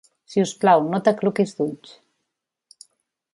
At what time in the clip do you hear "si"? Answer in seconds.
0.35-0.39